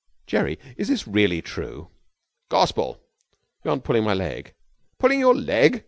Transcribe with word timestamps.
'Jerry, 0.25 0.57
is 0.77 0.87
this 0.87 1.07
really 1.07 1.43
true?' 1.43 1.89
'Gospel.' 2.49 2.97
'You 3.63 3.69
aren't 3.69 3.83
pulling 3.83 4.03
my 4.03 4.15
leg?' 4.15 4.55
'Pulling 4.97 5.19
your 5.19 5.35
leg? 5.35 5.79